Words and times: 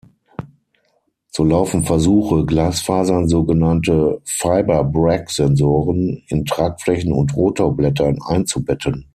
So 1.29 1.43
laufen 1.43 1.83
Versuche, 1.83 2.43
Glasfasern, 2.47 3.29
sogenannte 3.29 4.19
Fibre-Bragg-Sensoren, 4.25 6.23
in 6.27 6.43
Tragflächen 6.43 7.13
und 7.13 7.35
Rotorblättern 7.35 8.19
einzubetten. 8.19 9.09